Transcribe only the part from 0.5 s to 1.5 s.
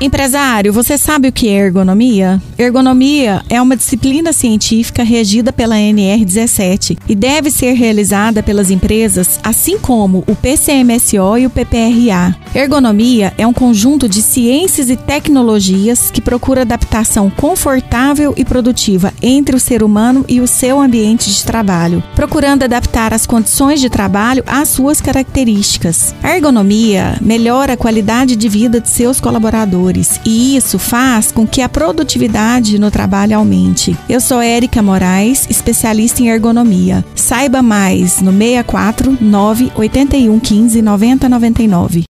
você sabe o que